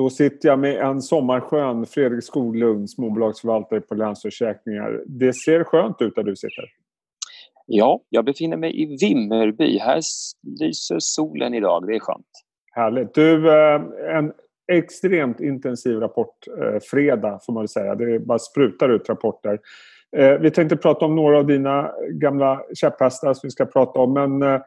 Då 0.00 0.10
sitter 0.10 0.48
jag 0.48 0.58
med 0.58 0.76
en 0.76 1.02
sommarskön 1.02 1.86
Fredrik 1.86 2.24
Skoglund, 2.24 2.90
småbolagsförvaltare 2.90 3.80
på 3.80 3.94
Länsförsäkringar. 3.94 5.02
Det 5.06 5.32
ser 5.32 5.64
skönt 5.64 6.02
ut 6.02 6.14
där 6.14 6.22
du 6.22 6.36
sitter. 6.36 6.64
Ja, 7.66 8.00
jag 8.08 8.24
befinner 8.24 8.56
mig 8.56 8.82
i 8.82 8.96
Vimmerby. 8.96 9.78
Här 9.78 10.00
lyser 10.60 10.96
solen 10.98 11.54
idag. 11.54 11.86
Det 11.86 11.96
är 11.96 12.00
skönt. 12.00 12.26
Härligt. 12.72 13.14
Du, 13.14 13.48
eh, 13.48 13.80
en 14.16 14.32
extremt 14.72 15.40
intensiv 15.40 15.98
rapportfredag 16.00 17.32
eh, 17.32 17.38
får 17.46 17.52
man 17.52 17.62
väl 17.62 17.68
säga. 17.68 17.94
Det 17.94 18.18
bara 18.18 18.38
sprutar 18.38 18.88
ut 18.88 19.08
rapporter. 19.08 19.58
Eh, 20.16 20.32
vi 20.32 20.50
tänkte 20.50 20.76
prata 20.76 21.04
om 21.04 21.16
några 21.16 21.38
av 21.38 21.46
dina 21.46 21.92
gamla 22.10 22.62
käpphästar 22.74 23.34
som 23.34 23.46
vi 23.46 23.50
ska 23.50 23.66
prata 23.66 24.00
om. 24.00 24.12
Men 24.12 24.60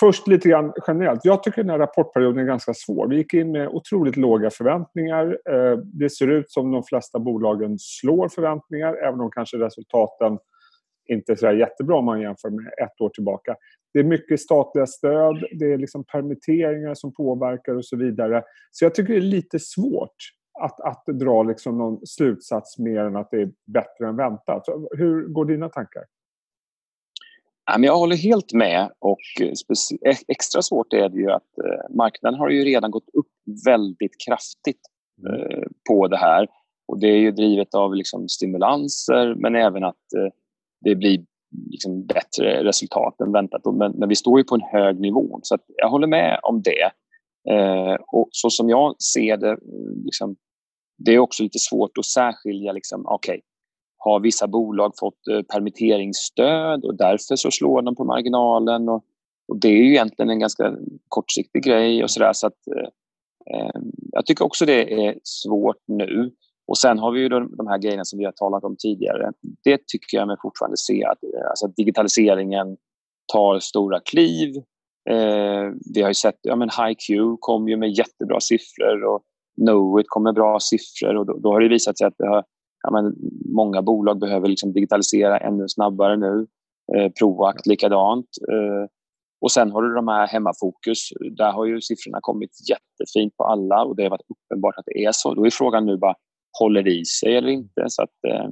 först 0.00 0.26
lite 0.26 0.48
grann 0.48 0.72
generellt. 0.86 1.20
Jag 1.24 1.42
tycker 1.42 1.62
den 1.62 1.70
här 1.70 1.78
rapportperioden 1.78 2.42
är 2.42 2.46
ganska 2.46 2.74
svår. 2.74 3.08
Vi 3.08 3.16
gick 3.16 3.34
in 3.34 3.52
med 3.52 3.68
otroligt 3.68 4.16
låga 4.16 4.50
förväntningar. 4.50 5.38
Eh, 5.50 5.78
det 5.78 6.10
ser 6.10 6.28
ut 6.28 6.50
som 6.50 6.70
de 6.70 6.82
flesta 6.82 7.18
bolagen 7.18 7.76
slår 7.78 8.28
förväntningar 8.28 8.94
även 8.94 9.20
om 9.20 9.30
kanske 9.30 9.56
resultaten 9.56 10.38
inte 11.08 11.36
så 11.36 11.52
jättebra 11.52 11.96
om 11.96 12.04
man 12.04 12.20
jämför 12.20 12.50
med 12.50 12.66
ett 12.66 13.00
år 13.00 13.08
tillbaka. 13.08 13.56
Det 13.92 13.98
är 13.98 14.04
mycket 14.04 14.40
statliga 14.40 14.86
stöd, 14.86 15.44
det 15.58 15.72
är 15.72 15.78
liksom 15.78 16.04
permitteringar 16.04 16.94
som 16.94 17.14
påverkar 17.14 17.74
och 17.74 17.84
så 17.84 17.96
vidare. 17.96 18.42
Så 18.70 18.84
jag 18.84 18.94
tycker 18.94 19.12
det 19.12 19.18
är 19.18 19.20
lite 19.20 19.58
svårt 19.58 20.16
att, 20.60 20.80
att 20.80 21.04
dra 21.06 21.42
liksom 21.42 21.78
någon 21.78 22.06
slutsats 22.06 22.78
mer 22.78 23.00
än 23.00 23.16
att 23.16 23.30
det 23.30 23.42
är 23.42 23.50
bättre 23.66 24.08
än 24.08 24.16
väntat. 24.16 24.64
Hur 24.90 25.28
går 25.28 25.44
dina 25.44 25.68
tankar? 25.68 26.02
Jag 27.78 27.96
håller 27.96 28.16
helt 28.16 28.52
med 28.52 28.90
och 28.98 29.20
extra 30.28 30.62
svårt 30.62 30.92
är 30.92 31.08
det 31.08 31.18
ju 31.18 31.30
att 31.30 31.58
eh, 31.58 31.96
marknaden 31.96 32.40
har 32.40 32.50
ju 32.50 32.64
redan 32.64 32.90
gått 32.90 33.08
upp 33.12 33.26
väldigt 33.64 34.16
kraftigt 34.26 34.80
mm. 35.26 35.40
eh, 35.40 35.64
på 35.88 36.08
det 36.08 36.16
här. 36.16 36.48
Och 36.88 37.00
det 37.00 37.06
är 37.06 37.18
ju 37.18 37.30
drivet 37.30 37.74
av 37.74 37.94
liksom 37.94 38.28
stimulanser 38.28 39.34
men 39.34 39.54
även 39.54 39.84
att 39.84 40.12
eh, 40.16 40.32
det 40.80 40.94
blir 40.94 41.24
liksom 41.70 42.06
bättre 42.06 42.64
resultat 42.64 43.20
än 43.20 43.32
väntat. 43.32 43.62
Men, 43.64 43.92
men 43.92 44.08
vi 44.08 44.16
står 44.16 44.38
ju 44.38 44.44
på 44.44 44.54
en 44.54 44.60
hög 44.72 45.00
nivå. 45.00 45.40
Så 45.42 45.58
jag 45.76 45.90
håller 45.90 46.06
med 46.06 46.40
om 46.42 46.62
det. 46.62 46.90
Eh, 47.54 47.94
och 48.06 48.28
så 48.30 48.50
som 48.50 48.68
jag 48.68 49.02
ser 49.02 49.36
det, 49.36 49.58
liksom, 50.04 50.36
det 50.98 51.14
är 51.14 51.18
också 51.18 51.42
lite 51.42 51.58
svårt 51.58 51.98
att 51.98 52.04
särskilja. 52.04 52.72
Liksom, 52.72 53.06
okay, 53.06 53.40
har 54.02 54.20
vissa 54.20 54.48
bolag 54.48 54.92
fått 54.98 55.28
eh, 55.30 55.42
permitteringsstöd 55.42 56.84
och 56.84 56.96
därför 56.96 57.36
så 57.36 57.50
slår 57.50 57.82
de 57.82 57.96
på 57.96 58.04
marginalen? 58.04 58.88
Och, 58.88 59.04
och 59.48 59.60
det 59.60 59.68
är 59.68 59.82
ju 59.82 59.90
egentligen 59.90 60.30
en 60.30 60.40
ganska 60.40 60.74
kortsiktig 61.08 61.64
grej. 61.64 62.02
och 62.02 62.10
så, 62.10 62.20
där, 62.20 62.32
så 62.32 62.46
att, 62.46 62.66
eh, 62.76 62.88
eh, 63.56 63.80
Jag 64.12 64.26
tycker 64.26 64.44
också 64.44 64.66
det 64.66 65.06
är 65.06 65.18
svårt 65.22 65.82
nu. 65.86 66.30
Och 66.68 66.78
sen 66.78 66.98
har 66.98 67.12
vi 67.12 67.20
ju 67.20 67.28
de, 67.28 67.56
de 67.56 67.66
här 67.66 67.78
grejerna 67.78 68.04
som 68.04 68.18
vi 68.18 68.24
har 68.24 68.32
talat 68.32 68.64
om 68.64 68.76
tidigare. 68.78 69.32
Det 69.64 69.80
tycker 69.86 70.16
jag 70.16 70.26
mig 70.26 70.36
fortfarande 70.42 70.76
se 70.76 71.04
att 71.04 71.22
eh, 71.22 71.50
alltså, 71.50 71.66
digitaliseringen 71.66 72.76
tar 73.32 73.58
stora 73.58 74.00
kliv. 74.00 74.56
Eh, 75.10 75.72
vi 75.94 76.02
har 76.02 76.08
ju 76.08 76.14
sett, 76.14 76.38
ja 76.42 76.56
men 76.56 76.68
HiQ 76.68 77.18
kom 77.40 77.68
ju 77.68 77.76
med 77.76 77.90
jättebra 77.90 78.40
siffror 78.40 79.04
och 79.04 79.22
Knowit 79.60 80.06
kom 80.08 80.22
med 80.22 80.34
bra 80.34 80.58
siffror 80.60 81.16
och 81.16 81.26
då, 81.26 81.38
då 81.38 81.52
har 81.52 81.60
det 81.60 81.68
visat 81.68 81.98
sig 81.98 82.06
att 82.06 82.18
det 82.18 82.28
har, 82.28 82.44
ja 82.82 82.90
men, 82.90 83.14
många 83.54 83.82
bolag 83.82 84.18
behöver 84.18 84.48
liksom 84.48 84.72
digitalisera 84.72 85.38
ännu 85.38 85.68
snabbare 85.68 86.16
nu. 86.16 86.46
Eh, 86.96 87.12
Proact 87.18 87.66
likadant. 87.66 88.26
Eh, 88.52 88.90
och 89.40 89.52
sen 89.52 89.70
har 89.70 89.82
du 89.82 89.94
de 89.94 90.08
här 90.08 90.26
hemmafokus. 90.26 91.08
Där 91.36 91.52
har 91.52 91.64
ju 91.64 91.80
siffrorna 91.80 92.18
kommit 92.20 92.50
jättefint 92.70 93.36
på 93.36 93.44
alla 93.44 93.84
och 93.84 93.96
det 93.96 94.02
har 94.02 94.10
varit 94.10 94.30
uppenbart 94.30 94.74
att 94.78 94.84
det 94.86 95.04
är 95.04 95.12
så. 95.12 95.34
Då 95.34 95.46
är 95.46 95.50
frågan 95.50 95.86
nu 95.86 95.96
bara 95.96 96.14
håller 96.58 96.88
i 96.88 97.04
sig 97.04 97.36
eller 97.36 97.48
inte. 97.48 97.84
Så 97.88 98.02
att, 98.02 98.24
eh, 98.28 98.44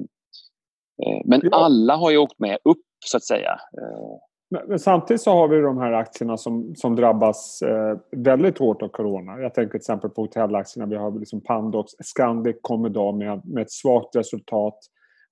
eh 1.03 1.21
men 1.25 1.41
alla 1.51 1.95
har 1.95 2.11
ju 2.11 2.17
åkt 2.17 2.39
med 2.39 2.57
upp, 2.63 2.85
så 3.05 3.17
att 3.17 3.23
säga. 3.23 3.51
Eh. 3.51 4.28
Men, 4.49 4.79
samtidigt 4.79 5.21
så 5.21 5.31
har 5.31 5.47
vi 5.47 5.61
de 5.61 5.77
här 5.77 5.91
aktierna 5.91 6.37
som, 6.37 6.75
som 6.75 6.95
drabbas 6.95 7.61
eh, 7.61 7.97
väldigt 8.11 8.57
hårt 8.57 8.81
av 8.81 8.87
corona. 8.87 9.39
Jag 9.39 9.53
tänker 9.53 9.71
till 9.71 9.77
exempel 9.77 10.09
på 10.09 10.21
hotellaktierna. 10.21 10.89
Vi 10.89 10.95
har 10.95 11.19
liksom 11.19 11.41
Pandox, 11.41 11.91
Scandic 12.03 12.55
kom 12.61 12.85
idag 12.85 13.17
med, 13.17 13.41
med 13.45 13.61
ett 13.61 13.71
svagt 13.71 14.15
resultat. 14.15 14.79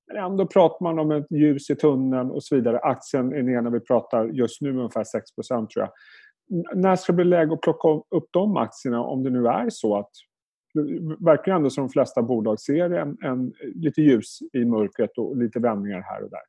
Men 0.07 0.23
ändå 0.23 0.47
pratar 0.47 0.83
man 0.83 0.99
om 0.99 1.11
ett 1.11 1.31
ljus 1.31 1.69
i 1.69 1.75
tunneln 1.75 2.31
och 2.31 2.43
så 2.43 2.55
vidare. 2.55 2.79
Aktien 2.79 3.33
är 3.33 3.43
ner 3.43 3.61
när 3.61 3.71
vi 3.71 3.79
pratar 3.79 4.25
just 4.25 4.61
nu 4.61 4.69
ungefär 4.69 5.03
6% 5.03 5.67
tror 5.67 5.69
jag. 5.75 5.89
När 6.75 6.95
ska 6.95 7.11
det 7.11 7.15
bli 7.15 7.25
läge 7.25 7.53
att 7.53 7.61
plocka 7.61 7.87
upp 7.87 8.29
de 8.31 8.57
aktierna 8.57 9.03
om 9.03 9.23
det 9.23 9.29
nu 9.29 9.47
är 9.47 9.69
så 9.69 9.97
att 9.97 10.09
det 10.73 11.15
verkar 11.25 11.51
ändå 11.51 11.69
som 11.69 11.83
de 11.83 11.89
flesta 11.89 12.21
bolag 12.21 12.59
ser 12.59 12.89
en, 12.89 13.17
en, 13.23 13.53
lite 13.75 14.01
ljus 14.01 14.39
i 14.53 14.65
mörkret 14.65 15.17
och 15.17 15.37
lite 15.37 15.59
vändningar 15.59 16.01
här 16.01 16.23
och 16.23 16.29
där. 16.29 16.39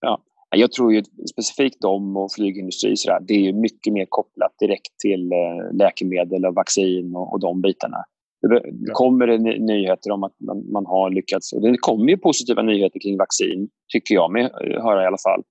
Ja, 0.00 0.22
jag 0.56 0.72
tror 0.72 0.94
ju 0.94 1.02
specifikt 1.30 1.80
de 1.80 2.16
och 2.16 2.32
flygindustri 2.32 2.96
så 2.96 3.18
det 3.28 3.34
är 3.34 3.52
mycket 3.52 3.92
mer 3.92 4.06
kopplat 4.08 4.54
direkt 4.58 4.98
till 5.02 5.32
eh, 5.32 5.76
läkemedel 5.78 6.46
och 6.46 6.54
vaccin 6.54 7.16
och, 7.16 7.32
och 7.32 7.40
de 7.40 7.60
bitarna. 7.60 8.04
Det 8.40 8.92
kommer 8.92 9.26
det 9.26 9.38
nyheter 9.58 10.10
om 10.10 10.24
att 10.24 10.34
man, 10.46 10.72
man, 10.72 10.86
har 10.86 11.10
lyckats. 11.10 11.52
Och 11.52 11.62
det 11.62 11.78
kommer 11.78 12.10
ju 12.10 12.16
positiva 12.16 12.62
nyheter 12.62 13.00
kring 13.00 13.16
vaccin, 13.18 13.68
tycker 13.92 14.14
jag 14.14 14.32
mig 14.32 14.42
höra 14.82 15.02
i 15.02 15.06
alla 15.06 15.18
fall. 15.18 15.42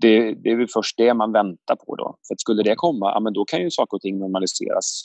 Det, 0.00 0.34
det, 0.34 0.50
är 0.50 0.56
väl 0.56 0.66
först 0.72 0.96
det 0.96 1.14
man 1.14 1.32
väntar 1.32 1.76
på. 1.76 1.96
då. 1.96 2.18
För 2.28 2.34
att 2.34 2.40
Skulle 2.40 2.62
det 2.62 2.74
komma, 2.74 3.12
ja, 3.14 3.20
men 3.20 3.32
då 3.32 3.44
kan 3.44 3.62
ju 3.62 3.70
saker 3.70 3.96
och 3.96 4.00
ting 4.00 4.18
normaliseras 4.18 5.04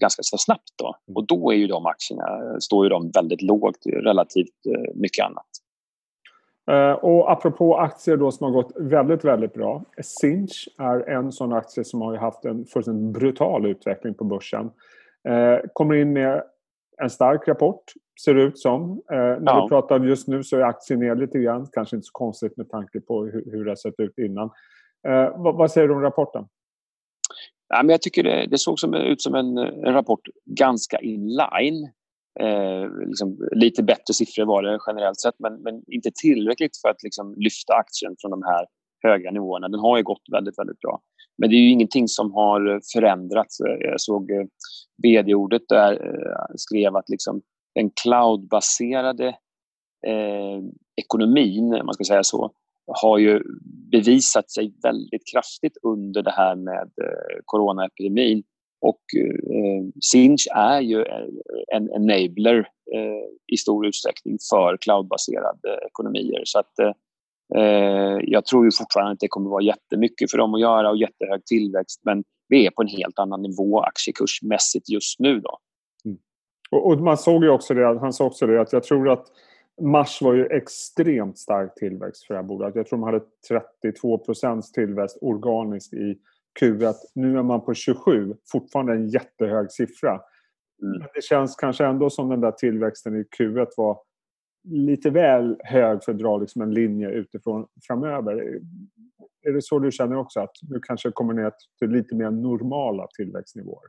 ganska 0.00 0.22
så 0.22 0.38
snabbt. 0.38 0.70
Då. 0.78 0.86
Mm. 0.86 1.16
Och 1.16 1.26
då 1.26 1.52
är 1.52 1.56
ju 1.56 1.66
de 1.66 1.86
aktierna, 1.86 2.24
står 2.60 2.84
ju 2.84 2.88
de 2.88 3.10
väldigt 3.10 3.42
lågt 3.42 3.86
relativt 3.86 4.66
eh, 4.66 4.94
mycket 4.94 5.24
annat. 5.24 5.50
Uh, 6.70 6.92
och 6.92 7.32
apropå 7.32 7.76
aktier 7.76 8.16
då 8.16 8.32
som 8.32 8.44
har 8.44 8.62
gått 8.62 8.72
väldigt, 8.76 9.24
väldigt 9.24 9.54
bra. 9.54 9.82
Sinch 10.02 10.68
är 10.78 11.08
en 11.08 11.32
sån 11.32 11.52
aktie 11.52 11.84
som 11.84 12.00
har 12.00 12.16
haft 12.16 12.44
en 12.44 12.66
fullständigt 12.66 13.20
brutal 13.20 13.66
utveckling 13.66 14.14
på 14.14 14.24
börsen. 14.24 14.70
Uh, 15.28 15.58
kommer 15.72 15.94
in 15.94 16.12
med 16.12 16.42
en 17.02 17.10
stark 17.10 17.48
rapport, 17.48 17.84
ser 18.24 18.34
det 18.34 18.42
ut 18.42 18.58
som. 18.58 18.90
Uh, 18.90 18.98
när 19.16 19.40
ja. 19.46 19.62
vi 19.62 19.68
pratar 19.68 20.00
just 20.00 20.28
nu 20.28 20.44
så 20.44 20.56
är 20.56 20.60
aktien 20.60 21.00
ner 21.00 21.14
lite 21.14 21.38
grann. 21.38 21.66
Kanske 21.72 21.96
inte 21.96 22.06
så 22.06 22.12
konstigt 22.12 22.56
med 22.56 22.70
tanke 22.70 23.00
på 23.00 23.24
hur, 23.24 23.64
det 23.64 23.70
har 23.70 23.76
sett 23.76 24.00
ut 24.00 24.18
innan. 24.18 24.50
Vad, 25.34 25.54
vad 25.56 25.70
säger 25.70 25.88
du 25.88 25.94
om 25.94 26.00
rapporten? 26.00 26.44
Ja, 27.68 27.82
men 27.82 27.88
jag 27.88 28.02
tycker 28.02 28.22
det, 28.22 28.46
det 28.50 28.58
såg 28.58 28.80
som, 28.80 28.94
ut 28.94 29.22
som 29.22 29.34
en, 29.34 29.58
en 29.58 29.92
rapport 29.92 30.20
ganska 30.44 30.98
inline. 30.98 31.90
Eh, 32.40 33.06
liksom, 33.06 33.48
lite 33.52 33.82
bättre 33.82 34.14
siffror 34.14 34.44
var 34.44 34.62
det 34.62 34.78
generellt 34.86 35.20
sett 35.20 35.34
men, 35.38 35.62
men 35.62 35.82
inte 35.86 36.10
tillräckligt 36.22 36.76
för 36.82 36.88
att 36.88 37.02
liksom, 37.02 37.34
lyfta 37.36 37.74
aktien 37.74 38.16
från 38.20 38.30
de 38.30 38.42
här 38.42 38.66
höga 39.02 39.30
nivåerna. 39.30 39.68
Den 39.68 39.80
har 39.80 39.96
ju 39.96 40.02
gått 40.02 40.22
väldigt, 40.32 40.58
väldigt 40.58 40.80
bra. 40.80 41.00
Men 41.38 41.50
det 41.50 41.56
är 41.56 41.60
ju 41.60 41.70
ingenting 41.70 42.08
som 42.08 42.32
har 42.32 42.80
förändrats. 42.92 43.56
Jag 43.80 44.00
såg 44.00 44.30
eh, 44.30 44.44
vd-ordet 45.02 45.62
där 45.68 45.92
eh, 45.92 46.54
skrev 46.56 46.96
att 46.96 47.08
liksom, 47.08 47.42
den 47.74 47.90
cloudbaserade 48.02 49.28
eh, 50.06 50.58
ekonomin, 50.96 51.74
om 51.74 51.86
man 51.86 51.94
ska 51.94 52.04
säga 52.04 52.22
så, 52.22 52.52
har 53.02 53.18
ju 53.18 53.42
bevisat 53.92 54.50
sig 54.50 54.74
väldigt 54.82 55.22
kraftigt 55.32 55.76
under 55.82 56.22
det 56.22 56.30
här 56.30 56.56
med 56.56 56.90
eh, 57.02 57.38
coronaepidemin. 57.44 58.42
Och 58.80 59.00
eh, 59.16 59.84
Sinch 60.00 60.48
är 60.54 60.80
ju 60.80 61.04
en 61.72 61.90
enabler 61.92 62.58
eh, 62.94 63.52
i 63.52 63.56
stor 63.56 63.86
utsträckning 63.86 64.38
för 64.50 64.76
cloudbaserade 64.76 65.86
ekonomier. 65.86 66.42
Så 66.44 66.58
att, 66.58 66.78
eh, 66.78 66.92
eh, 67.62 68.18
jag 68.22 68.44
tror 68.44 68.64
ju 68.64 68.70
fortfarande 68.70 69.12
att 69.12 69.20
det 69.20 69.28
kommer 69.28 69.50
vara 69.50 69.62
jättemycket 69.62 70.30
för 70.30 70.38
dem 70.38 70.54
att 70.54 70.60
göra 70.60 70.90
och 70.90 70.96
jättehög 70.96 71.44
tillväxt 71.44 72.00
men 72.04 72.24
vi 72.48 72.66
är 72.66 72.70
på 72.70 72.82
en 72.82 72.88
helt 72.88 73.18
annan 73.18 73.42
nivå 73.42 73.80
aktiekursmässigt 73.80 74.88
just 74.88 75.20
nu. 75.20 75.40
Då. 75.40 75.58
Mm. 76.04 76.18
Och, 76.70 76.86
och, 76.86 77.00
man 77.00 77.18
såg 77.18 77.44
ju 77.44 77.50
också 77.50 77.74
det, 77.74 77.98
han 78.00 78.12
sa 78.12 78.24
också 78.24 78.46
det 78.46 78.60
att 78.60 78.72
jag 78.72 78.82
tror 78.82 79.10
att 79.10 79.26
Mars 79.80 80.22
var 80.22 80.34
ju 80.34 80.46
extremt 80.46 81.38
stark 81.38 81.74
tillväxt 81.74 82.26
för 82.26 82.34
det 82.34 82.40
här 82.40 82.46
bolaget. 82.46 82.76
Jag 82.76 82.86
tror 82.86 82.98
de 82.98 83.04
hade 83.04 83.20
32 83.82 84.20
tillväxt 84.74 85.18
organiskt 85.20 85.94
i 85.94 86.18
Q1. 86.60 86.94
Nu 87.14 87.38
är 87.38 87.42
man 87.42 87.64
på 87.64 87.74
27, 87.74 88.34
fortfarande 88.52 88.92
en 88.92 89.08
jättehög 89.08 89.72
siffra. 89.72 90.10
Mm. 90.82 90.98
Men 90.98 91.08
det 91.14 91.24
känns 91.24 91.56
kanske 91.56 91.86
ändå 91.86 92.10
som 92.10 92.28
den 92.28 92.40
där 92.40 92.52
tillväxten 92.52 93.16
i 93.16 93.24
Q1 93.38 93.66
var 93.76 93.98
lite 94.68 95.10
väl 95.10 95.56
hög 95.64 96.04
för 96.04 96.12
att 96.12 96.18
dra 96.18 96.38
liksom 96.38 96.62
en 96.62 96.74
linje 96.74 97.10
utifrån 97.10 97.66
framöver. 97.86 98.60
Är 99.46 99.52
det 99.52 99.62
så 99.62 99.78
du 99.78 99.92
känner 99.92 100.16
också? 100.16 100.40
Att 100.40 100.54
du 100.62 100.80
kanske 100.80 101.10
kommer 101.10 101.34
ner 101.34 101.52
till 101.78 101.90
lite 101.90 102.14
mer 102.14 102.30
normala 102.30 103.06
tillväxtnivåer? 103.16 103.88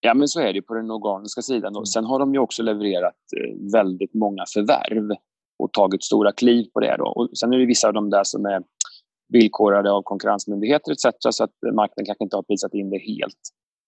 Ja, 0.00 0.14
men 0.14 0.28
så 0.28 0.40
är 0.40 0.52
det 0.52 0.62
på 0.62 0.74
den 0.74 0.90
organiska 0.90 1.42
sidan. 1.42 1.76
Och 1.76 1.88
sen 1.88 2.04
har 2.04 2.18
de 2.18 2.34
ju 2.34 2.40
också 2.40 2.62
levererat 2.62 3.14
eh, 3.36 3.72
väldigt 3.72 4.14
många 4.14 4.44
förvärv 4.54 5.16
och 5.58 5.72
tagit 5.72 6.04
stora 6.04 6.32
kliv 6.32 6.64
på 6.74 6.80
det. 6.80 6.96
Då. 6.98 7.04
Och 7.04 7.38
sen 7.38 7.52
är 7.52 7.58
det 7.58 7.66
vissa 7.66 7.88
av 7.88 7.94
de 7.94 8.10
där 8.10 8.24
som 8.24 8.46
är 8.46 8.62
villkorade 9.28 9.92
av 9.92 10.02
konkurrensmyndigheter 10.02 10.92
etc. 10.92 11.16
så 11.18 11.44
att 11.44 11.50
marknaden 11.62 12.06
kanske 12.06 12.24
inte 12.24 12.36
har 12.36 12.42
prisat 12.42 12.74
in 12.74 12.90
det 12.90 12.98
helt. 12.98 13.42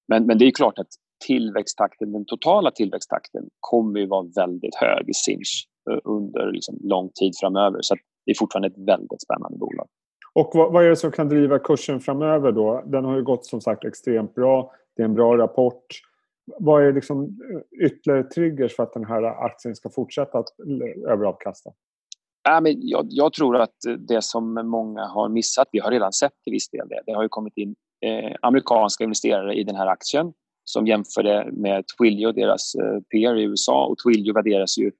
Men, 0.08 0.26
men 0.26 0.38
det 0.38 0.44
är 0.44 0.50
klart 0.50 0.78
att 0.78 0.88
tillväxttakten, 1.26 2.12
den 2.12 2.24
totala 2.24 2.70
tillväxttakten 2.70 3.48
kommer 3.60 4.00
ju 4.00 4.06
vara 4.06 4.26
väldigt 4.36 4.74
hög 4.74 5.08
i 5.08 5.14
Sinch 5.14 5.68
eh, 5.90 5.98
under 6.04 6.52
liksom 6.52 6.78
lång 6.82 7.10
tid 7.20 7.32
framöver. 7.40 7.78
Så 7.82 7.94
det 8.26 8.30
är 8.30 8.38
fortfarande 8.38 8.68
ett 8.68 8.86
väldigt 8.86 9.22
spännande 9.22 9.58
bolag. 9.58 9.86
Och 10.32 10.50
vad, 10.54 10.72
vad, 10.72 10.84
är 10.84 10.88
det 10.88 10.96
som 10.96 11.12
kan 11.12 11.28
driva 11.28 11.58
kursen 11.58 12.00
framöver 12.00 12.52
då? 12.52 12.82
Den 12.86 13.04
har 13.04 13.16
ju 13.16 13.22
gått 13.22 13.46
som 13.46 13.60
sagt 13.60 13.84
extremt 13.84 14.34
bra. 14.34 14.72
Det 14.96 15.02
är 15.02 15.04
en 15.04 15.14
bra 15.14 15.38
rapport. 15.38 15.86
Vad 16.58 16.84
är 16.84 16.92
liksom 16.92 17.38
ytterligare 17.84 18.24
triggers 18.24 18.76
för 18.76 18.82
att 18.82 18.92
den 18.92 19.04
här 19.04 19.22
aktien 19.22 19.74
ska 19.74 19.90
fortsätta 19.90 20.38
att 20.38 20.48
överavkasta? 21.08 21.70
Ja, 22.42 22.60
men 22.60 22.74
jag, 22.80 23.06
jag, 23.10 23.32
tror 23.32 23.56
att 23.56 23.76
det 23.98 24.24
som 24.24 24.54
många 24.54 25.06
har 25.06 25.28
missat, 25.28 25.68
vi 25.72 25.78
har 25.78 25.90
redan 25.90 26.12
sett 26.12 26.32
till 26.44 26.52
viss 26.52 26.68
del 26.68 26.88
det. 26.88 27.02
Det 27.06 27.12
har 27.12 27.22
ju 27.22 27.28
kommit 27.28 27.56
in 27.56 27.74
eh, 28.06 28.36
amerikanska 28.42 29.04
investerare 29.04 29.54
i 29.54 29.64
den 29.64 29.76
här 29.76 29.86
aktien 29.86 30.32
som 30.64 30.86
jämför 30.86 31.22
det 31.22 31.48
med 31.52 31.84
Twilio, 31.98 32.32
deras 32.32 32.74
eh, 32.74 33.00
PR 33.00 33.36
i 33.36 33.42
USA. 33.42 33.86
Och 33.86 33.98
Twilio 33.98 34.34
värderas 34.34 34.78
ju 34.78 34.92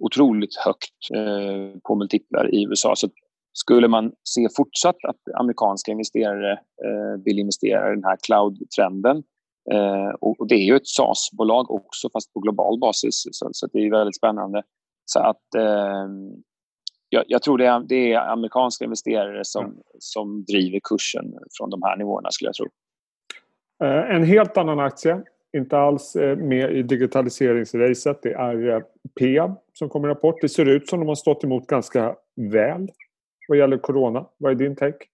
otroligt 0.00 0.56
högt 0.56 1.10
eh, 1.14 1.80
på 1.80 1.94
multiplar 1.94 2.54
i 2.54 2.64
USA. 2.64 2.96
Så 2.96 3.08
skulle 3.52 3.88
man 3.88 4.12
se 4.24 4.48
fortsatt 4.56 4.96
att 5.08 5.40
amerikanska 5.40 5.92
investerare 5.92 6.52
eh, 6.52 7.22
vill 7.24 7.38
investera 7.38 7.92
i 7.92 7.94
den 7.94 8.04
här 8.04 8.16
cloud-trenden 8.26 9.22
eh, 9.72 10.14
och, 10.20 10.40
och, 10.40 10.48
det 10.48 10.54
är 10.54 10.64
ju 10.64 10.76
ett 10.76 10.86
SaaS-bolag 10.86 11.70
också, 11.70 12.10
fast 12.12 12.32
på 12.32 12.40
global 12.40 12.78
basis, 12.78 13.22
så, 13.30 13.48
så 13.52 13.66
det 13.66 13.78
är 13.78 13.90
väldigt 13.90 14.16
spännande. 14.16 14.62
Så 15.04 15.20
att 15.20 15.54
eh, 15.56 16.08
jag, 17.08 17.24
jag, 17.28 17.42
tror 17.42 17.58
det 17.58 17.66
är, 17.66 17.80
det 17.80 18.12
är, 18.12 18.18
amerikanska 18.18 18.84
investerare 18.84 19.44
som, 19.44 19.64
mm. 19.64 19.76
som 19.98 20.44
driver 20.44 20.80
kursen 20.82 21.34
från 21.58 21.70
de 21.70 21.82
här 21.82 21.96
nivåerna, 21.96 22.30
skulle 22.30 22.48
jag 22.48 22.54
tro. 22.54 22.66
Eh, 23.84 24.16
en 24.16 24.24
helt 24.24 24.56
annan 24.56 24.80
aktie, 24.80 25.22
inte 25.56 25.78
alls 25.78 26.16
eh, 26.16 26.36
med 26.36 26.72
i 26.76 26.82
digitaliseringsracet, 26.82 28.22
det 28.22 28.32
är 28.32 28.68
eh, 28.68 28.80
Peab 29.20 29.54
som 29.72 29.88
kommer 29.88 30.08
rapport. 30.08 30.40
Det 30.40 30.48
ser 30.48 30.66
ut 30.66 30.88
som 30.88 30.98
de 31.00 31.08
har 31.08 31.14
stått 31.14 31.44
emot 31.44 31.66
ganska 31.66 32.16
väl 32.36 32.88
vad 33.48 33.58
gäller 33.58 33.78
corona. 33.78 34.26
Vad 34.38 34.52
är 34.52 34.54
din 34.54 34.76
take? 34.76 35.06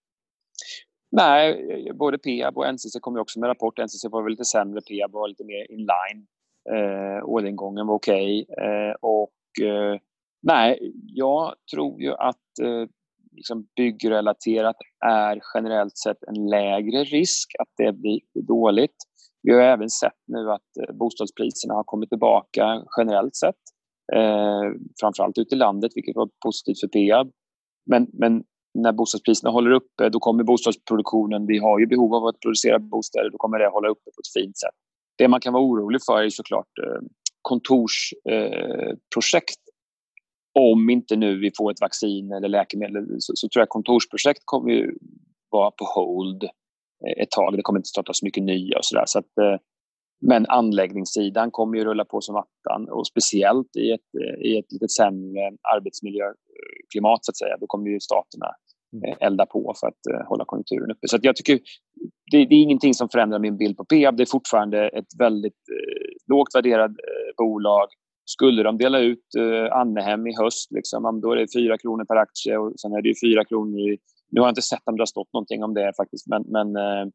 Nej, 1.11 1.91
både 1.93 2.17
Peab 2.17 2.57
och 2.57 2.73
NCC 2.73 2.99
kommer 3.01 3.19
också 3.19 3.39
med 3.39 3.47
rapport. 3.47 3.79
NCC 3.79 4.05
var 4.09 4.21
väl 4.21 4.31
lite 4.31 4.45
sämre, 4.45 4.81
Peab 4.81 5.11
var 5.11 5.27
lite 5.27 5.43
mer 5.43 5.71
inline. 5.71 6.27
Eh, 6.69 7.23
orderingången 7.23 7.87
var 7.87 7.95
okej. 7.95 8.45
Okay. 8.49 8.65
Eh, 8.65 8.95
och 9.01 9.61
eh, 9.61 9.99
nej, 10.45 10.93
jag 11.07 11.53
tror 11.73 12.01
ju 12.01 12.13
att 12.13 12.59
eh, 12.61 12.89
liksom 13.31 13.67
byggrelaterat 13.75 14.75
är 15.05 15.41
generellt 15.53 15.97
sett 15.97 16.23
en 16.27 16.49
lägre 16.49 17.03
risk 17.03 17.51
att 17.59 17.69
det 17.77 17.93
blir 17.93 18.19
dåligt. 18.47 18.95
Vi 19.41 19.53
har 19.53 19.61
även 19.61 19.89
sett 19.89 20.19
nu 20.27 20.51
att 20.51 20.77
eh, 20.81 20.95
bostadspriserna 20.95 21.73
har 21.73 21.83
kommit 21.83 22.09
tillbaka 22.09 22.83
generellt 22.97 23.35
sett. 23.35 23.55
Eh, 24.15 24.63
framförallt 24.99 25.37
ute 25.37 25.55
i 25.55 25.57
landet, 25.57 25.91
vilket 25.95 26.15
var 26.15 26.29
positivt 26.45 26.79
för 26.79 26.87
Peab. 26.87 27.31
Men, 27.85 28.07
men 28.13 28.43
när 28.73 28.91
bostadspriserna 28.91 29.51
håller 29.51 29.71
uppe, 29.71 30.09
då 30.09 30.19
kommer 30.19 30.43
bostadsproduktionen, 30.43 31.47
vi 31.47 31.57
har 31.57 31.79
ju 31.79 31.87
behov 31.87 32.15
av 32.15 32.25
att 32.25 32.39
producera 32.39 32.79
bostäder, 32.79 33.29
då 33.29 33.37
kommer 33.37 33.59
det 33.59 33.69
hålla 33.69 33.89
uppe 33.89 34.03
på 34.03 34.21
ett 34.21 34.33
fint 34.41 34.57
sätt. 34.57 34.75
Det 35.17 35.27
man 35.27 35.39
kan 35.39 35.53
vara 35.53 35.63
orolig 35.63 36.01
för 36.05 36.21
är 36.21 36.29
såklart 36.29 36.77
eh, 36.83 36.99
kontorsprojekt. 37.41 39.64
Eh, 40.55 40.61
Om 40.61 40.89
inte 40.89 41.15
nu 41.15 41.39
vi 41.39 41.51
får 41.57 41.71
ett 41.71 41.81
vaccin 41.81 42.31
eller 42.31 42.47
läkemedel 42.47 43.05
så, 43.19 43.31
så 43.35 43.49
tror 43.49 43.61
jag 43.61 43.69
kontorsprojekt 43.69 44.41
kommer 44.45 44.71
ju 44.71 44.91
vara 45.49 45.71
på 45.71 45.85
hold 45.85 46.43
eh, 46.43 47.23
ett 47.23 47.31
tag. 47.31 47.57
Det 47.57 47.61
kommer 47.61 47.79
inte 47.79 47.87
startas 47.87 48.23
mycket 48.23 48.43
nya 48.43 48.77
och 48.77 48.85
sådär. 48.85 49.03
Så 49.07 49.19
att, 49.19 49.37
eh, 49.41 49.59
men 50.21 50.45
anläggningssidan 50.45 51.51
kommer 51.51 51.77
ju 51.77 51.85
rulla 51.85 52.05
på 52.05 52.21
som 52.21 52.35
attan 52.35 52.89
och 52.89 53.07
speciellt 53.07 53.75
i 53.75 53.91
ett, 53.91 54.09
i 54.45 54.57
ett 54.57 54.71
lite 54.71 54.87
sämre 54.87 55.51
arbetsmiljöklimat 55.75 57.25
så 57.25 57.31
att 57.31 57.37
säga. 57.37 57.57
Då 57.59 57.67
kommer 57.67 57.89
ju 57.89 57.99
staterna 57.99 58.47
mm. 58.93 59.09
eh, 59.09 59.27
elda 59.27 59.45
på 59.45 59.73
för 59.79 59.87
att 59.87 60.27
hålla 60.27 60.45
konjunkturen 60.45 60.91
uppe. 60.91 61.07
Så 61.07 61.17
jag 61.21 61.35
tycker 61.35 61.59
det, 62.31 62.45
det, 62.45 62.55
är 62.55 62.61
ingenting 62.61 62.93
som 62.93 63.09
förändrar 63.09 63.39
min 63.39 63.57
bild 63.57 63.77
på 63.77 63.85
Peab. 63.85 64.17
Det 64.17 64.23
är 64.23 64.31
fortfarande 64.37 64.89
ett 64.89 65.19
väldigt 65.19 65.61
uh, 65.71 66.35
lågt 66.35 66.55
värderat 66.55 66.91
uh, 66.91 67.35
bolag. 67.37 67.87
Skulle 68.25 68.63
de 68.63 68.77
dela 68.77 68.99
ut 68.99 69.35
eh, 69.37 69.77
Annehem 69.77 70.27
i 70.27 70.35
höst, 70.37 70.71
liksom, 70.71 71.21
då 71.21 71.31
är 71.31 71.35
det 71.35 71.53
4 71.53 71.77
kronor 71.77 72.05
per 72.05 72.15
aktie 72.15 72.57
och 72.57 72.79
sen 72.79 72.93
är 72.93 73.01
det 73.01 73.13
4 73.23 73.45
kronor 73.45 73.79
i... 73.79 73.97
Nu 74.31 74.41
har 74.41 74.47
jag 74.47 74.51
inte 74.51 74.61
sett 74.61 74.81
om 74.85 74.95
det 74.97 75.01
har 75.01 75.05
stått 75.05 75.33
någonting 75.33 75.63
om 75.63 75.73
det 75.73 75.93
faktiskt, 75.97 76.27
men, 76.27 76.43
men 76.47 76.75
eh, 76.75 77.05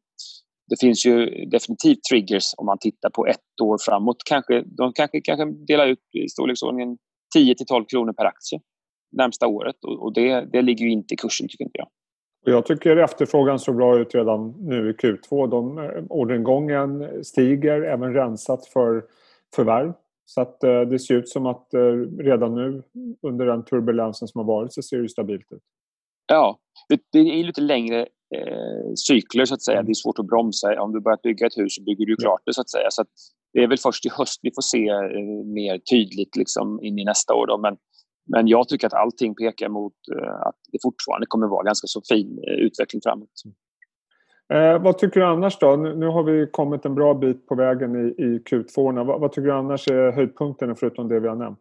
det 0.69 0.79
finns 0.79 1.05
ju 1.05 1.45
definitivt 1.45 2.03
triggers 2.11 2.45
om 2.57 2.65
man 2.65 2.77
tittar 2.77 3.09
på 3.09 3.27
ett 3.27 3.61
år 3.61 3.77
framåt. 3.85 4.17
Kanske, 4.25 4.63
de 4.65 4.93
kanske, 4.93 5.21
kanske 5.21 5.45
delar 5.67 5.87
ut 5.87 5.99
i 6.25 6.29
storleksordningen 6.29 6.97
10 7.33 7.55
till 7.55 7.65
12 7.65 7.85
kronor 7.85 8.13
per 8.13 8.25
aktie 8.25 8.59
närmsta 9.11 9.47
året 9.47 9.75
och 9.83 10.13
det, 10.13 10.45
det 10.51 10.61
ligger 10.61 10.85
ju 10.85 10.91
inte 10.91 11.13
i 11.13 11.17
kursen 11.17 11.47
tycker 11.47 11.63
inte 11.63 11.77
jag. 11.77 11.87
Jag 12.43 12.65
tycker 12.65 12.97
efterfrågan 12.97 13.59
såg 13.59 13.75
bra 13.75 13.99
ut 13.99 14.15
redan 14.15 14.55
nu 14.59 14.89
i 14.89 14.93
Q2. 14.93 15.49
De, 15.49 15.77
eh, 15.77 16.03
orderingången 16.09 17.23
stiger, 17.23 17.81
även 17.81 18.13
rensat 18.13 18.65
för 18.65 19.03
förvärv. 19.55 19.93
Så 20.33 20.41
att 20.41 20.63
eh, 20.63 20.81
det 20.81 20.99
ser 20.99 21.15
ut 21.15 21.29
som 21.29 21.45
att 21.45 21.73
eh, 21.73 21.79
redan 22.19 22.55
nu 22.55 22.83
under 23.21 23.45
den 23.45 23.65
turbulensen 23.65 24.27
som 24.27 24.39
har 24.39 24.45
varit 24.45 24.73
så 24.73 24.81
ser 24.81 24.97
det 24.97 25.09
stabilt 25.09 25.51
ut. 25.51 25.63
Ja, 26.27 26.59
det, 27.11 27.19
är 27.19 27.43
lite 27.43 27.61
längre 27.61 27.99
eh, 28.35 28.93
cykler 29.07 29.45
så 29.45 29.53
att 29.53 29.61
säga. 29.61 29.83
Det 29.83 29.91
är 29.91 30.03
svårt 30.03 30.19
att 30.19 30.27
bromsa. 30.27 30.81
Om 30.81 30.91
du 30.93 30.99
börjar 30.99 31.19
bygga 31.23 31.47
ett 31.47 31.57
hus 31.57 31.75
så 31.75 31.83
bygger 31.83 32.05
du 32.05 32.15
klart 32.15 32.41
det 32.45 32.53
så 32.53 32.61
att 32.61 32.69
säga. 32.69 32.87
Så 32.89 33.01
att 33.01 33.07
det 33.53 33.63
är 33.63 33.67
väl 33.67 33.77
först 33.77 34.05
i 34.05 34.09
höst 34.09 34.39
vi 34.41 34.51
får 34.55 34.61
se 34.61 34.87
eh, 34.89 35.45
mer 35.45 35.77
tydligt 35.77 36.35
liksom, 36.35 36.83
in 36.83 36.99
i 36.99 37.05
nästa 37.05 37.33
år. 37.33 37.47
Då. 37.47 37.57
Men, 37.57 37.77
men 38.33 38.47
jag 38.47 38.67
tycker 38.67 38.87
att 38.87 38.93
allting 38.93 39.35
pekar 39.35 39.69
mot 39.69 39.93
eh, 40.15 40.47
att 40.47 40.59
det 40.71 40.79
fortfarande 40.81 41.27
kommer 41.27 41.47
vara 41.47 41.63
ganska 41.63 41.87
så 41.87 42.01
fin 42.09 42.39
eh, 42.47 42.53
utveckling 42.53 43.01
framåt. 43.03 43.35
Eh, 44.51 44.81
vad 44.81 44.97
tycker 44.97 45.19
du 45.19 45.25
annars 45.25 45.59
då? 45.59 45.75
Nu, 45.75 45.95
nu, 45.95 46.05
har 46.05 46.23
vi 46.23 46.47
kommit 46.51 46.85
en 46.85 46.95
bra 46.95 47.13
bit 47.13 47.47
på 47.47 47.55
vägen 47.55 47.95
i, 47.95 48.23
i 48.23 48.39
Q2. 48.39 49.05
Vad, 49.05 49.21
vad, 49.21 49.31
tycker 49.31 49.47
du 49.47 49.53
annars 49.53 49.87
är 49.87 50.11
höjdpunkterna 50.11 50.75
förutom 50.75 51.07
det 51.07 51.19
vi 51.19 51.27
har 51.27 51.35
nämnt? 51.35 51.59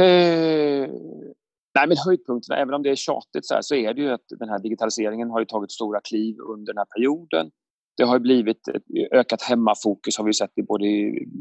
Eh, 0.00 0.90
Nej, 1.76 1.88
men 1.88 1.96
höjdpunkterna, 2.06 2.56
även 2.58 2.74
om 2.74 2.82
det 2.82 2.90
är 2.90 2.94
tjatigt 2.94 3.46
så, 3.46 3.54
här, 3.54 3.62
så 3.62 3.74
är 3.74 3.94
det 3.94 4.00
ju 4.00 4.10
att 4.10 4.26
den 4.28 4.48
här 4.48 4.58
digitaliseringen 4.58 5.30
har 5.30 5.44
tagit 5.44 5.72
stora 5.72 6.00
kliv 6.00 6.36
under 6.38 6.72
den 6.72 6.78
här 6.78 6.84
perioden. 6.96 7.50
Det 7.96 8.04
har 8.04 8.18
blivit 8.18 8.68
ett 8.68 8.82
ökat 9.12 9.42
hemmafokus 9.42 10.18
har 10.18 10.24
vi 10.24 10.32
sett 10.32 10.58
i 10.58 10.62
både 10.62 10.84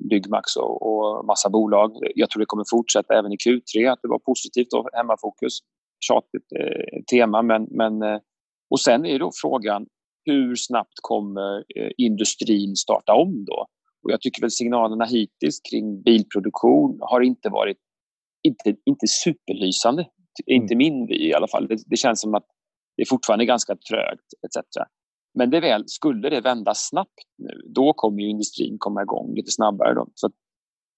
Byggmax 0.09 0.55
och, 0.55 0.81
och 0.81 1.25
massa 1.25 1.49
bolag. 1.49 1.91
Jag 2.15 2.29
tror 2.29 2.39
det 2.39 2.45
kommer 2.45 2.63
fortsätta 2.69 3.13
även 3.19 3.31
i 3.31 3.35
Q3 3.35 3.91
att 3.91 3.99
det 4.01 4.07
var 4.07 4.19
positivt 4.19 4.73
och 4.73 4.89
hemmafokus. 4.93 5.59
Tjatigt 5.99 6.51
eh, 6.59 7.03
tema 7.11 7.41
men, 7.41 7.67
men 7.71 8.01
eh, 8.01 8.19
och 8.69 8.79
sen 8.79 9.05
är 9.05 9.19
då 9.19 9.31
frågan 9.41 9.85
hur 10.25 10.55
snabbt 10.55 10.93
kommer 11.01 11.57
eh, 11.57 11.91
industrin 11.97 12.75
starta 12.75 13.13
om 13.13 13.45
då? 13.45 13.67
Och 14.03 14.11
jag 14.11 14.21
tycker 14.21 14.41
väl 14.41 14.51
signalerna 14.51 15.05
hittills 15.05 15.59
kring 15.69 16.01
bilproduktion 16.01 16.97
har 17.01 17.21
inte 17.21 17.49
varit 17.49 17.77
inte, 18.43 18.75
inte 18.85 19.07
superlysande 19.07 20.05
inte 20.45 20.73
mm. 20.73 20.77
min 20.77 21.07
vy 21.07 21.29
i 21.29 21.33
alla 21.33 21.47
fall. 21.47 21.67
Det, 21.67 21.77
det, 21.85 21.97
känns 21.97 22.21
som 22.21 22.35
att 22.35 22.45
det 22.97 23.01
är 23.01 23.05
fortfarande 23.05 23.45
ganska 23.45 23.75
trögt 23.75 24.29
etc. 24.45 24.77
Men 25.33 25.49
det 25.49 25.59
väl, 25.59 25.83
skulle 25.87 26.29
det 26.29 26.41
vända 26.41 26.73
snabbt 26.75 27.23
nu, 27.37 27.61
då 27.75 27.93
kommer 27.93 28.21
industrin 28.23 28.75
komma 28.79 29.01
igång 29.01 29.35
lite 29.35 29.51
snabbare. 29.51 29.93
Då. 29.93 30.07
Så, 30.15 30.29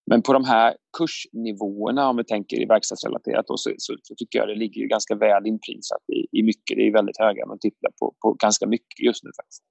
men 0.09 0.21
på 0.21 0.33
de 0.33 0.45
här 0.45 0.75
kursnivåerna, 0.97 2.09
om 2.09 2.17
vi 2.17 2.23
tänker 2.23 2.61
i 2.61 2.65
verkstadsrelaterat, 2.65 3.47
då, 3.47 3.57
så, 3.57 3.69
så, 3.77 3.95
så, 4.03 4.15
tycker 4.15 4.39
jag 4.39 4.47
det 4.47 4.55
ligger 4.55 4.81
ju 4.81 4.87
ganska 4.87 5.15
väl 5.15 5.47
inprisat 5.47 6.03
i, 6.13 6.39
i 6.39 6.43
mycket. 6.43 6.77
Det 6.77 6.87
är 6.87 6.93
väldigt 6.93 7.19
höga 7.19 7.45
multiplar 7.45 7.91
på, 7.99 8.13
på 8.21 8.33
ganska 8.33 8.67
mycket 8.67 8.99
just 8.99 9.23
nu 9.23 9.29
faktiskt. 9.35 9.63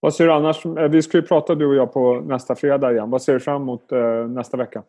Vad 0.00 0.14
ser 0.14 0.26
du 0.26 0.32
annars? 0.32 0.66
Eh, 0.66 0.88
vi 0.88 1.02
ska 1.02 1.18
ju 1.18 1.22
prata 1.22 1.54
du 1.54 1.66
och 1.66 1.74
jag 1.74 1.92
på 1.92 2.20
nästa 2.20 2.54
fredag 2.54 2.92
igen. 2.92 3.10
Vad 3.10 3.22
ser 3.22 3.32
du 3.32 3.40
fram 3.40 3.62
emot 3.62 3.92
eh, 3.92 4.28
nästa 4.28 4.56
vecka? 4.56 4.82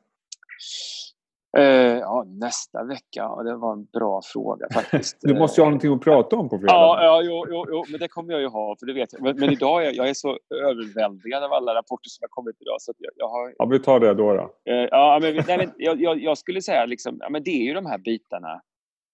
Uh, 1.57 1.63
ja, 1.99 2.25
nästa 2.27 2.83
vecka, 2.83 3.43
det 3.43 3.55
var 3.55 3.73
en 3.73 3.85
bra 3.85 4.21
fråga 4.33 4.67
faktiskt. 4.73 5.17
du 5.21 5.33
måste 5.33 5.61
ju 5.61 5.63
ha 5.63 5.69
någonting 5.69 5.93
att 5.93 6.01
prata 6.01 6.35
om 6.35 6.49
på 6.49 6.57
fredag. 6.57 6.73
Ja, 6.73 7.03
ja 7.03 7.21
jo, 7.23 7.45
jo, 7.49 7.65
jo, 7.69 7.83
men 7.91 7.99
det 7.99 8.07
kommer 8.07 8.33
jag 8.33 8.41
ju 8.41 8.47
ha, 8.47 8.75
för 8.79 8.85
det 8.85 8.93
vet 8.93 9.13
jag. 9.13 9.21
Men, 9.21 9.35
men 9.39 9.51
idag 9.51 9.85
är 9.85 9.93
jag 9.93 10.09
är 10.09 10.13
så 10.13 10.37
överväldigad 10.69 11.43
av 11.43 11.53
alla 11.53 11.75
rapporter 11.75 12.09
som 12.09 12.23
har 12.23 12.29
kommit 12.29 12.55
idag. 12.61 12.75
Så 12.81 12.93
jag, 12.97 13.11
jag 13.15 13.29
har... 13.29 13.53
Ja, 13.57 13.65
vi 13.65 13.79
tar 13.79 13.99
det 13.99 14.13
då. 14.13 14.33
då. 14.33 14.43
Uh, 14.43 14.87
ja, 14.91 15.19
men, 15.21 15.35
nej, 15.47 15.57
men 15.57 15.71
jag, 15.77 16.01
jag, 16.01 16.21
jag, 16.21 16.37
skulle 16.37 16.61
säga 16.61 16.85
liksom, 16.85 17.17
ja, 17.19 17.29
men 17.29 17.43
det 17.43 17.51
är 17.51 17.63
ju 17.63 17.73
de 17.73 17.85
här 17.85 17.97
bitarna. 17.97 18.61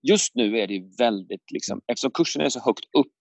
Just 0.07 0.35
nu 0.35 0.57
är 0.57 0.67
det 0.67 0.83
väldigt, 0.99 1.51
liksom, 1.51 1.81
eftersom 1.87 2.11
kursen 2.11 2.41
är 2.41 2.49
så 2.49 2.59
högt 2.59 2.85
upp 2.97 3.19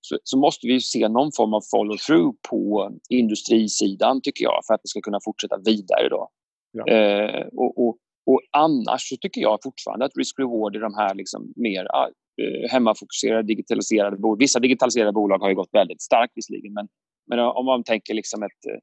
så, 0.00 0.18
så, 0.24 0.38
måste 0.38 0.66
vi 0.66 0.80
se 0.80 1.08
någon 1.08 1.30
form 1.36 1.54
av 1.54 1.62
follow-through 1.74 2.32
på 2.50 2.90
industrisidan, 3.08 4.20
tycker 4.22 4.44
jag, 4.44 4.60
för 4.66 4.74
att 4.74 4.82
det 4.82 4.88
ska 4.88 5.00
kunna 5.00 5.18
fortsätta 5.24 5.56
vidare. 5.64 6.08
Då. 6.08 6.28
Ja. 6.72 6.84
Uh, 6.94 7.46
och, 7.46 7.88
och 7.88 7.96
och 8.26 8.40
annars 8.50 9.08
så 9.08 9.16
tycker 9.16 9.40
jag 9.40 9.58
fortfarande 9.62 10.04
att 10.04 10.16
risk-reward 10.16 10.76
i 10.76 10.78
de 10.78 10.94
här 10.94 11.14
liksom 11.14 11.52
mer 11.56 11.82
uh, 11.82 12.68
hemmafokuserade 12.70 13.42
digitaliserade 13.42 14.16
bolag. 14.16 14.38
Vissa 14.38 14.60
digitaliserade 14.60 15.12
bolag 15.12 15.38
har 15.38 15.48
ju 15.48 15.54
gått 15.54 15.72
väldigt 15.72 16.02
starkt 16.02 16.32
visserligen 16.34 16.72
men, 16.72 16.88
men 17.26 17.38
om 17.38 17.66
man 17.66 17.84
tänker 17.84 18.14
liksom 18.14 18.42
ett, 18.42 18.82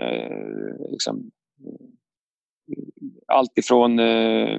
Eh, 0.00 0.90
liksom, 0.90 1.30
eh, 1.66 1.86
allt 3.26 3.58
ifrån 3.58 3.98
eh, 3.98 4.54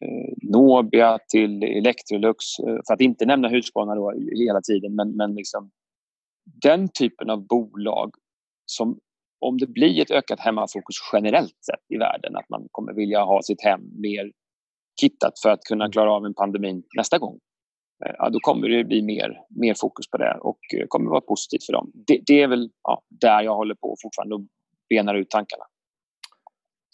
eh, 0.00 0.32
Nobia 0.42 1.18
till 1.28 1.62
Electrolux, 1.62 2.44
för 2.86 2.92
att 2.94 3.00
inte 3.00 3.26
nämna 3.26 3.48
Husqvarna 3.48 3.94
då 3.94 4.12
hela 4.46 4.60
tiden, 4.60 4.94
men, 4.94 5.16
men 5.16 5.34
liksom, 5.34 5.70
den 6.62 6.88
typen 6.88 7.30
av 7.30 7.46
bolag 7.46 8.14
som 8.66 8.98
om 9.42 9.58
det 9.58 9.66
blir 9.66 10.02
ett 10.02 10.10
ökat 10.10 10.40
hemmafokus 10.40 10.96
generellt 11.12 11.64
sett 11.66 11.84
i 11.94 11.96
världen, 11.96 12.36
att 12.36 12.48
man 12.48 12.68
kommer 12.70 12.92
vilja 12.92 13.24
ha 13.24 13.42
sitt 13.42 13.62
hem 13.64 13.80
mer 14.00 14.32
kittat 15.00 15.32
för 15.42 15.48
att 15.48 15.60
kunna 15.68 15.90
klara 15.90 16.12
av 16.12 16.26
en 16.26 16.34
pandemi 16.34 16.82
nästa 16.96 17.18
gång, 17.18 17.38
eh, 18.04 18.12
ja, 18.18 18.30
då 18.30 18.38
kommer 18.40 18.68
det 18.68 18.84
bli 18.84 19.02
mer, 19.02 19.40
mer 19.60 19.74
fokus 19.80 20.10
på 20.10 20.16
det 20.16 20.38
och 20.40 20.58
eh, 20.76 20.86
kommer 20.88 21.10
vara 21.10 21.20
positivt 21.20 21.66
för 21.66 21.72
dem. 21.72 21.92
Det, 21.94 22.20
det 22.26 22.42
är 22.42 22.48
väl 22.48 22.70
ja, 22.82 23.02
där 23.08 23.42
jag 23.42 23.54
håller 23.54 23.74
på 23.74 23.96
fortfarande 24.02 24.34
och 24.34 24.42
benar 24.88 25.14
ut 25.14 25.30
tankarna. 25.30 25.64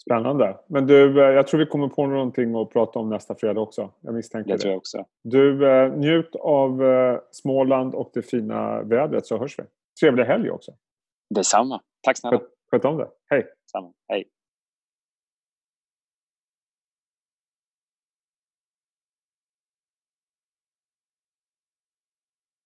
Spännande. 0.01 0.57
Men 0.67 0.87
du, 0.87 1.23
eh, 1.23 1.29
jag 1.29 1.47
tror 1.47 1.59
vi 1.59 1.65
kommer 1.65 1.87
på 1.87 2.07
någonting 2.07 2.55
att 2.55 2.69
prata 2.69 2.99
om 2.99 3.09
nästa 3.09 3.35
fredag 3.35 3.61
också. 3.61 3.91
Jag 4.01 4.13
misstänker 4.13 4.49
det. 4.49 4.55
Det 4.55 4.61
tror 4.61 4.71
jag 4.71 4.77
också. 4.77 5.05
Du, 5.23 5.59
njut 5.97 6.35
av 6.35 6.81
Småland 7.31 7.95
och 7.95 8.11
det 8.13 8.21
fina 8.21 8.83
vädret 8.83 9.25
så 9.25 9.37
hörs 9.37 9.59
vi. 9.59 9.63
Trevlig 10.01 10.23
helg 10.23 10.51
också. 10.51 10.71
Detsamma. 11.35 11.81
Tack 12.01 12.17
snälla. 12.17 12.41
Sköt 12.71 12.85
om 12.85 12.97
det. 12.97 13.09
Hej. 13.29 13.47
Samma. 13.71 13.93
Hej. 14.07 14.25